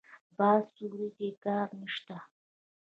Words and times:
بازار 0.37 0.61
سوړ 0.75 0.99
دی؛ 1.17 1.29
کار 1.43 1.67
نشته. 1.81 2.15